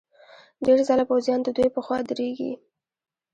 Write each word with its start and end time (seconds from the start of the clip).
ډېر 0.65 0.79
ځله 0.87 1.03
پوځیان 1.09 1.39
ددوی 1.43 1.69
په 1.75 1.81
خوا 1.85 1.97
درېږي. 2.09 2.51